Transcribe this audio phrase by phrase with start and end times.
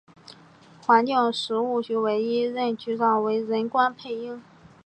[0.83, 4.41] 环境食物局唯一一任局长为任关佩英。